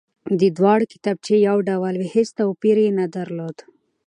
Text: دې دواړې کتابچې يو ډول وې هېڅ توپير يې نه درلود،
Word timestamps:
دې 0.39 0.49
دواړې 0.57 0.85
کتابچې 0.93 1.35
يو 1.47 1.57
ډول 1.69 1.93
وې 1.97 2.07
هېڅ 2.15 2.29
توپير 2.39 2.77
يې 2.85 2.91
نه 2.99 3.05
درلود، 3.15 3.57